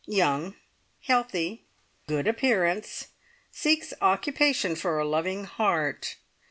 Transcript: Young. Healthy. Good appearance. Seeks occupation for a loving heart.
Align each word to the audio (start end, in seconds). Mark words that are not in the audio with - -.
Young. 0.07 0.55
Healthy. 1.03 1.61
Good 2.07 2.27
appearance. 2.27 3.09
Seeks 3.51 3.93
occupation 4.01 4.75
for 4.75 4.97
a 4.97 5.05
loving 5.07 5.43
heart. 5.43 6.15